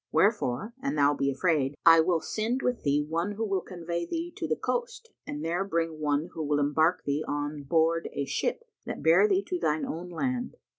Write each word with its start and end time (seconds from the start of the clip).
Wherefore, 0.11 0.73
an 0.81 0.95
thou 0.95 1.13
be 1.13 1.29
afraid, 1.29 1.75
I 1.85 1.99
will 1.99 2.21
send 2.21 2.63
with 2.63 2.81
thee 2.81 3.05
one 3.07 3.33
who 3.33 3.45
will 3.45 3.61
convey 3.61 4.03
thee 4.07 4.33
to 4.35 4.47
the 4.47 4.55
coast 4.55 5.11
and 5.27 5.45
there 5.45 5.63
bring 5.63 5.99
one 5.99 6.31
who 6.33 6.41
will 6.43 6.57
embark 6.59 7.03
thee 7.03 7.23
on 7.27 7.61
board 7.61 8.09
a 8.13 8.25
ship 8.25 8.63
that 8.87 9.03
bear 9.03 9.27
thee 9.27 9.43
to 9.43 9.59
thine 9.59 9.85
own 9.85 10.09
land. 10.09 10.57